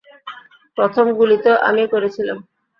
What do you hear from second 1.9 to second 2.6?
করেছিলাম।